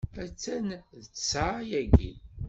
Attan 0.23 0.67
d 1.01 1.03
ttessɛa 1.11 1.59
yagi. 1.69 2.13